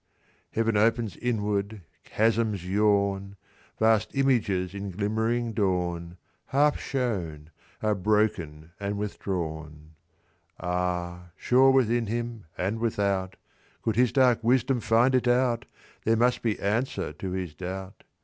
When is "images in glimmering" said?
4.15-5.53